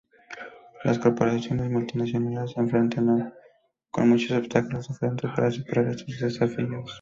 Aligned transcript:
Las 0.83 0.97
Corporaciones 0.97 1.69
Multinacionales 1.69 2.53
se 2.53 2.59
enfrentan 2.59 3.35
con 3.91 4.09
muchos 4.09 4.35
obstáculos 4.35 4.87
diferentes 4.87 5.29
para 5.35 5.51
superar 5.51 5.87
estos 5.89 6.19
desafíos. 6.19 6.89